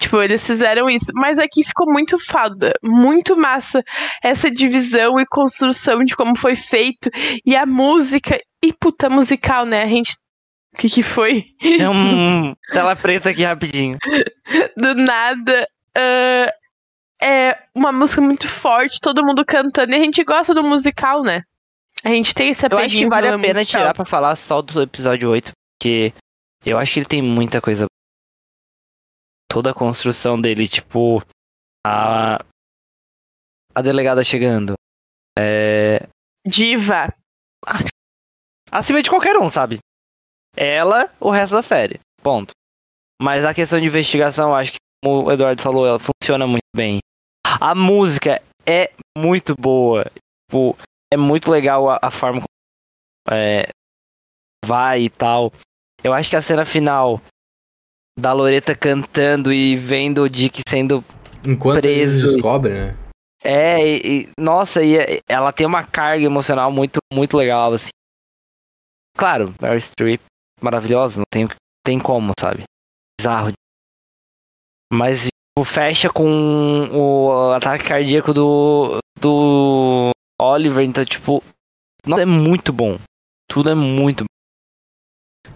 [0.00, 1.12] Tipo, eles fizeram isso.
[1.14, 2.72] Mas aqui ficou muito foda.
[2.82, 3.82] Muito massa.
[4.22, 7.10] Essa divisão e construção de como foi feito.
[7.44, 8.38] E a música.
[8.62, 9.82] E puta musical, né?
[9.82, 10.16] A gente.
[10.74, 11.54] O que, que foi?
[11.80, 12.54] É um.
[12.70, 13.98] tela preta aqui rapidinho.
[14.76, 15.66] Do nada.
[15.96, 16.50] Uh,
[17.20, 19.92] é uma música muito forte, todo mundo cantando.
[19.92, 21.42] E a gente gosta do musical, né?
[22.04, 23.80] A gente tem esse Eu acho que vale a pena musical.
[23.80, 26.12] tirar pra falar só do episódio 8, porque
[26.64, 27.86] eu acho que ele tem muita coisa.
[29.48, 31.22] Toda a construção dele, tipo.
[31.84, 32.44] A.
[33.74, 34.74] A delegada chegando.
[35.36, 36.06] É.
[36.46, 37.12] Diva.
[38.70, 39.78] Acima de qualquer um, sabe?
[40.56, 42.00] Ela, o resto da série.
[42.22, 42.50] Ponto.
[43.20, 46.98] Mas a questão de investigação, acho que, como o Eduardo falou, ela funciona muito bem.
[47.44, 50.04] A música é muito boa.
[50.48, 50.76] Tipo,
[51.12, 53.68] é muito legal a, a forma como é,
[54.64, 55.52] vai e tal.
[56.02, 57.20] Eu acho que a cena final
[58.18, 61.04] da Loreta cantando e vendo o Dick sendo
[61.44, 61.96] Enquanto preso.
[61.96, 62.96] eles descobrem, né?
[63.42, 64.96] É, e, e, nossa, e
[65.28, 67.90] ela tem uma carga emocional muito, muito legal, assim.
[69.18, 70.20] Claro, Mary Streep,
[70.62, 71.48] maravilhosa, não tem,
[71.84, 72.62] tem como, sabe?
[73.20, 73.52] Bizarro.
[74.92, 81.42] Mas tipo, fecha com o ataque cardíaco do, do Oliver, então, tipo,
[82.06, 82.96] nossa, é muito bom.
[83.50, 84.28] Tudo é muito bom.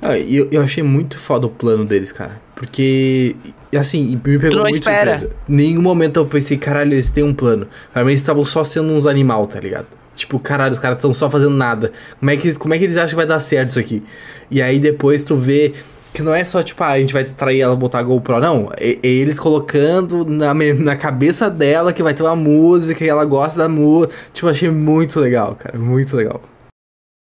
[0.01, 2.43] Ah, eu, eu achei muito foda o plano deles, cara.
[2.57, 3.37] Porque,
[3.79, 5.17] assim, me pegou muito espera.
[5.17, 5.45] surpresa.
[5.47, 7.69] Nenhum momento eu pensei, caralho, eles têm um plano.
[7.93, 10.02] Pra mim, eles estavam só sendo uns animal, tá ligado?
[10.15, 11.93] Tipo, caralho, os caras estão só fazendo nada.
[12.19, 14.03] Como é, que, como é que eles acham que vai dar certo isso aqui?
[14.51, 15.75] E aí depois tu vê
[16.13, 18.71] que não é só, tipo, ah, a gente vai distrair ela botar a GoPro, não.
[18.77, 23.25] É, é, eles colocando na, na cabeça dela que vai ter uma música e ela
[23.25, 24.15] gosta da música.
[24.33, 25.79] Tipo, achei muito legal, cara.
[25.79, 26.43] Muito legal.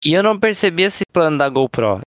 [0.05, 2.01] E eu não percebi esse plano da GoPro.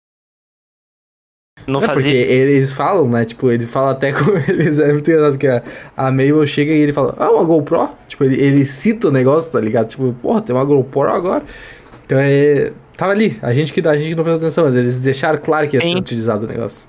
[1.66, 2.03] Não é fazia...
[2.03, 3.25] porque eles falam, né?
[3.25, 4.81] Tipo, eles falam até com eles.
[4.81, 5.62] É muito engraçado que a,
[5.96, 7.90] a Mabel chega e ele fala, ah, uma GoPro?
[8.09, 9.88] Tipo, ele, ele cita o negócio, tá ligado?
[9.88, 11.44] Tipo, porra, tem uma GoPro agora.
[12.05, 12.72] Então é.
[12.96, 15.66] Tava ali, a gente que, a gente que não prestou atenção, mas eles deixaram claro
[15.66, 16.88] que ia ser utilizado o negócio.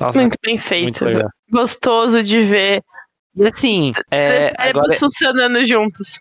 [0.00, 1.04] Nossa, muito bem feito.
[1.04, 2.82] Muito Gostoso de ver.
[3.36, 4.94] E assim, é, agora...
[4.94, 6.20] funcionando juntos.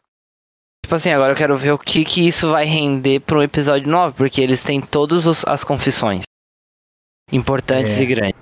[0.84, 4.15] Tipo assim, agora eu quero ver o que que isso vai render pro episódio 9,
[4.17, 6.24] porque eles têm todas as confissões
[7.32, 8.04] importantes é.
[8.04, 8.41] e grandes.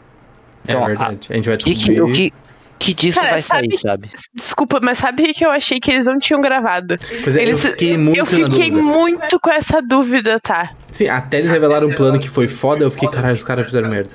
[0.67, 1.27] É então, é verdade.
[1.29, 2.01] A, a gente vai descobrir...
[2.01, 2.33] o, que,
[2.77, 4.09] que disso Cara, vai sabe- sair, sabe?
[4.33, 6.95] Desculpa, mas sabe o que eu achei que eles não tinham gravado?
[7.23, 10.73] Pois é, Eles- eu fiquei muito eu fiquei muito com essa dúvida, tá?
[10.91, 13.89] Sim, até eles revelaram um plano que foi foda, eu fiquei, caralho, os caras fizeram
[13.89, 14.11] merda.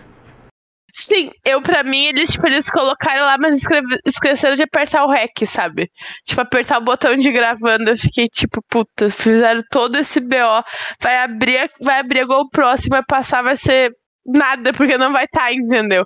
[0.96, 5.10] Sim, eu pra mim, eles, tipo, eles colocaram lá, mas escreve- esqueceram de apertar o
[5.10, 5.90] REC, sabe?
[6.24, 10.62] Tipo, apertar o botão de gravando, eu fiquei tipo, puta, fizeram todo esse BO,
[11.02, 13.90] vai abrir, vai abrir a GoPro, se vai passar, vai ser
[14.26, 16.04] nada, porque não vai estar, entendeu?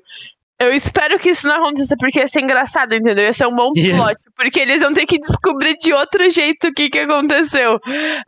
[0.60, 3.22] Eu espero que isso não aconteça, porque ia ser engraçado, entendeu?
[3.22, 4.02] Ia ser um bom Yeah.
[4.02, 7.78] plot, porque eles vão ter que descobrir de outro jeito o que que aconteceu.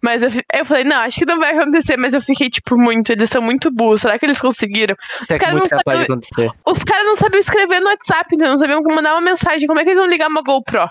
[0.00, 3.10] Mas eu, eu falei, não, acho que não vai acontecer, mas eu fiquei, tipo, muito,
[3.10, 4.94] eles são muito burros, será que eles conseguiram?
[5.28, 6.52] É caras não acontecer.
[6.64, 9.66] Os caras não sabiam escrever no WhatsApp, então não sabiam como mandar uma mensagem.
[9.66, 10.88] Como é que eles vão ligar uma GoPro?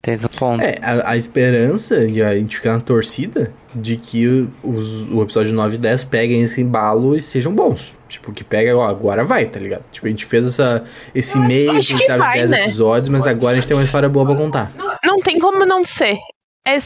[0.00, 0.62] Tens um ponto.
[0.62, 5.22] É, a, a esperança e a gente ficar na torcida de que o- os, o
[5.22, 7.96] episódio 9 e 10 peguem esse embalo e sejam bons.
[8.08, 9.82] Tipo, que pega, ó, agora vai, tá ligado?
[9.90, 10.84] Tipo, a gente fez essa,
[11.14, 12.60] esse meio, quem sabe, vai, 10 né?
[12.62, 14.70] episódios, mas agora a gente tem uma história boa pra contar.
[15.04, 16.16] Não tem como não ser.
[16.64, 16.78] É,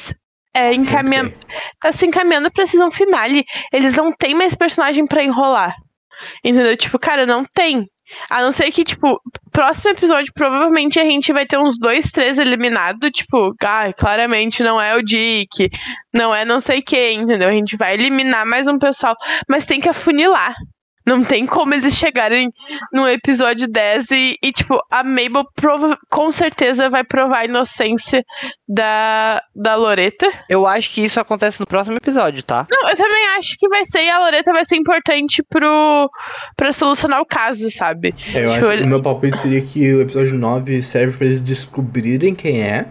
[0.55, 1.25] é encaminha...
[1.25, 1.39] Sempre
[1.81, 3.45] Tá se encaminhando pra season finale.
[3.73, 5.75] Eles não têm mais personagem pra enrolar.
[6.45, 6.77] Entendeu?
[6.77, 7.87] Tipo, cara, não tem.
[8.29, 9.21] A não ser que, tipo,
[9.51, 13.11] próximo episódio, provavelmente a gente vai ter uns dois, três eliminados.
[13.11, 15.71] Tipo, ah, claramente não é o Dick,
[16.13, 17.49] não é não sei quem, entendeu?
[17.49, 19.17] A gente vai eliminar mais um pessoal,
[19.49, 20.55] mas tem que afunilar.
[21.07, 22.53] Não tem como eles chegarem
[22.93, 28.25] no episódio 10 e, e, tipo, a Mabel prova- com certeza vai provar a inocência
[28.69, 30.31] da, da Loreta.
[30.49, 32.67] Eu acho que isso acontece no próximo episódio, tá?
[32.71, 36.11] Não, eu também acho que vai ser e a Loreta vai ser importante pro,
[36.57, 38.15] pra solucionar o caso, sabe?
[38.35, 41.27] É, eu Tipo, acho, ele- o meu palpite seria que o episódio 9 serve pra
[41.27, 42.87] eles descobrirem quem é.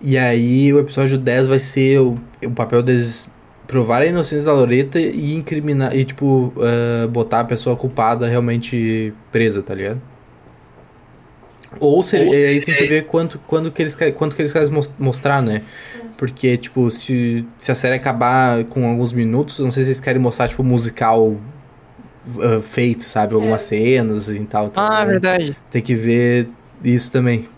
[0.00, 3.30] E aí o episódio 10 vai ser o, o papel deles
[3.66, 9.12] provar a inocência da Loreta e incriminar, e tipo, ah, botar a pessoa culpada realmente
[9.30, 10.00] presa, tá ligado?
[11.80, 14.52] Ou seja, e aí tem que ver quanto, quando que eles, querem- quanto que eles
[14.52, 15.62] querem mos- mostrar, né?
[16.18, 20.20] Porque, tipo, se, se a série acabar com alguns minutos, não sei se eles querem
[20.20, 21.34] mostrar, tipo, musical
[22.40, 23.34] ah, feito, sabe?
[23.34, 24.66] Algumas cenas e tal.
[24.66, 25.56] então Ah, verdade.
[25.70, 26.48] Tem que ver
[26.84, 27.48] isso também.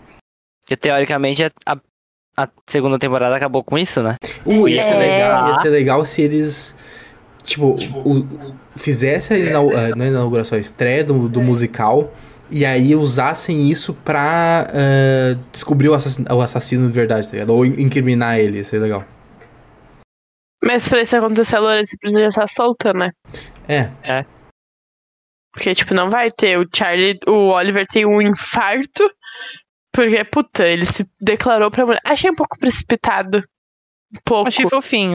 [0.63, 1.77] Porque teoricamente a,
[2.37, 4.15] a, segunda temporada acabou com isso, né?
[4.45, 4.97] Uh, ia ser É.
[4.97, 6.77] legal, ia ser legal se eles,
[7.43, 11.41] tipo, o, o- fizessem a, inau- ah, não é a inauguração, a estreia do, do
[11.41, 12.13] musical
[12.51, 17.49] e aí usassem isso pra ah, descobrir o assassino, o assassino de verdade, tá ligado?
[17.51, 19.03] Ou in- incriminar ele, ia ser legal.
[20.63, 23.11] Mas pra isso acontecer, a Loreta precisa já estar solta, né?
[23.67, 23.89] É,
[25.53, 26.57] Porque, tipo, não vai ter.
[26.59, 29.03] O Charlie, o Oliver tem um infarto.
[29.95, 32.01] Porque, puta, ele se declarou pra mulher.
[32.03, 33.37] Achei um pouco precipitado.
[34.13, 34.47] Um pouco.
[34.49, 35.13] Achei fofinho.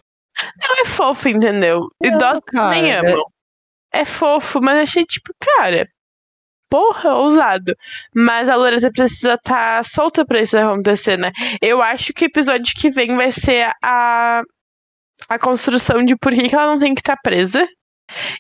[0.62, 1.81] Não é fofo, entendeu?
[2.03, 3.25] Não, Idosos cara, também é- amam.
[3.93, 5.87] É fofo, mas achei, tipo, cara.
[6.71, 7.75] Porra, ousado.
[8.14, 11.33] Mas a Loreta precisa estar solta pra isso acontecer, né?
[11.61, 14.43] Eu acho que o episódio que vem vai ser a,
[15.29, 17.66] a construção de por que, que ela não tem que estar presa.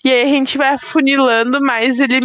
[0.04, 2.20] E aí a gente vai afunilando mais ele.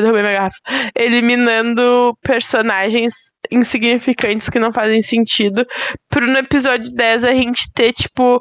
[0.00, 0.56] Derrubei minha garrafa.
[0.94, 3.12] Eliminando personagens
[3.50, 5.66] insignificantes que não fazem sentido.
[6.08, 8.40] Pro no episódio 10 a gente ter, tipo,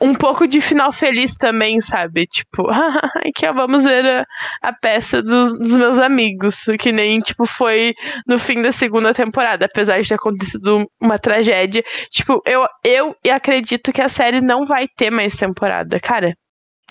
[0.00, 2.26] um pouco de final feliz também, sabe?
[2.26, 2.64] Tipo,
[3.34, 4.24] que vamos ver a,
[4.62, 6.64] a peça dos, dos meus amigos.
[6.78, 7.94] Que nem, tipo, foi
[8.26, 11.82] no fim da segunda temporada, apesar de ter acontecido uma tragédia.
[12.10, 15.98] Tipo, eu, eu acredito que a série não vai ter mais temporada.
[16.00, 16.34] Cara,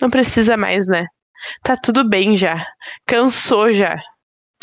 [0.00, 1.06] não precisa mais, né?
[1.62, 2.66] Tá tudo bem já.
[3.06, 4.00] Cansou já.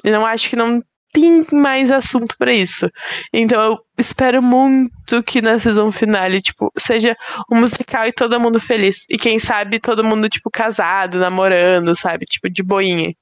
[0.04, 0.78] Eu não acho que não
[1.12, 2.88] tem mais assunto pra isso.
[3.34, 7.18] Então eu espero muito que na season finale, tipo, seja
[7.52, 9.06] um musical e todo mundo feliz.
[9.10, 12.26] E quem sabe todo mundo, tipo, casado, namorando, sabe?
[12.26, 13.14] Tipo, de boinha.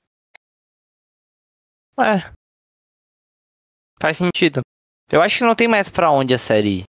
[1.99, 2.29] É.
[3.99, 4.61] Faz sentido.
[5.11, 6.83] Eu acho que não tem mais pra onde a série ir.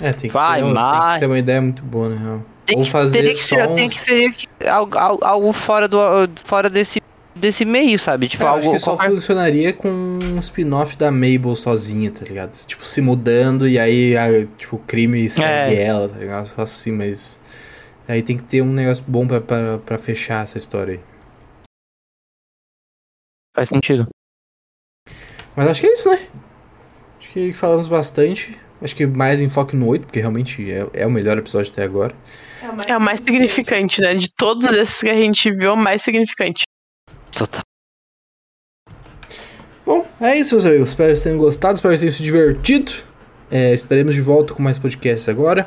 [0.00, 2.16] é tem, que Vai, ter, um- tem mas- que ter uma ideia muito boa, na
[2.16, 2.42] real.
[2.66, 4.34] Tem Ou que, fazer teria que ser, tem que ser
[4.68, 5.98] algo, algo- fora, do,
[6.36, 7.02] fora desse,
[7.36, 8.26] desse meio, sabe?
[8.28, 8.60] Tipo, É, eu algo.
[8.60, 12.56] acho que só qualquer- funcionaria com um spin-off da Mabel sozinha, tá ligado?
[12.66, 15.82] Tipo, se mudando e aí, a, tipo, o crime segue É.
[15.84, 16.46] ela, tá ligado?
[16.46, 17.38] Só assim, mas...
[18.08, 21.00] Aí tem que ter um negócio bom pra, pra, pra fechar essa história aí.
[23.54, 24.06] Faz sentido.
[25.56, 26.26] Mas acho que é isso, né?
[27.18, 28.58] Acho que falamos bastante.
[28.84, 32.14] Acho que mais enfoque no 8, porque realmente é, é o melhor episódio até agora.
[32.86, 34.14] É o mais significante, né?
[34.14, 36.64] De todos esses que a gente viu, é o mais significante.
[37.32, 37.62] Total.
[39.86, 40.90] Bom, é isso, meus amigos.
[40.90, 42.92] Espero que vocês tenham gostado, espero que vocês tenham se divertido.
[43.50, 45.66] É, estaremos de volta com mais podcasts agora.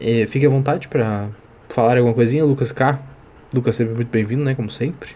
[0.00, 1.28] É, fique à vontade pra
[1.68, 2.98] falar alguma coisinha, Lucas K.
[3.54, 4.54] Lucas, sempre muito bem-vindo, né?
[4.54, 5.10] Como sempre.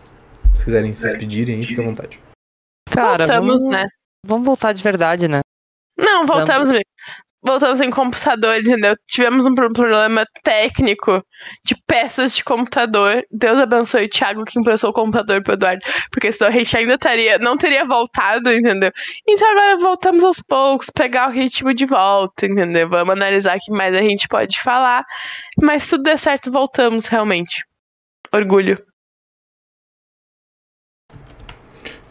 [0.54, 2.20] Se quiserem se despedirem aí, fique à vontade.
[2.90, 3.86] Cara, voltamos, vamos, né?
[4.26, 5.40] vamos voltar de verdade, né?
[5.98, 6.68] Não, voltamos.
[7.44, 8.96] Voltamos em computador, entendeu?
[9.08, 11.20] Tivemos um pro- problema técnico
[11.64, 13.24] de peças de computador.
[13.32, 15.84] Deus abençoe o Thiago que emprestou o computador pro Eduardo.
[16.12, 18.92] Porque senão a gente ainda teria, não teria voltado, entendeu?
[19.28, 22.88] Então agora voltamos aos poucos, pegar o ritmo de volta, entendeu?
[22.88, 25.04] Vamos analisar o que mais a gente pode falar.
[25.60, 27.64] Mas se tudo der certo, voltamos realmente.
[28.32, 28.80] Orgulho.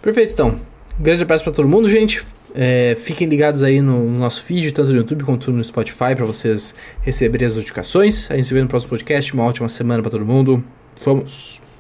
[0.02, 0.60] Perfeito, então.
[1.00, 2.22] Grande abraço pra todo mundo, gente.
[2.54, 6.26] É, fiquem ligados aí no, no nosso feed, tanto no YouTube quanto no Spotify, pra
[6.26, 8.30] vocês receberem as notificações.
[8.30, 9.34] A gente se vê no próximo podcast.
[9.34, 10.64] Uma ótima semana pra todo mundo.
[11.04, 11.71] Vamos!